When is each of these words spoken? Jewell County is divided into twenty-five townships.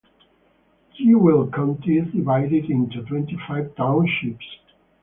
Jewell 0.95 1.47
County 1.51 1.99
is 1.99 2.11
divided 2.11 2.71
into 2.71 3.03
twenty-five 3.03 3.75
townships. 3.75 4.45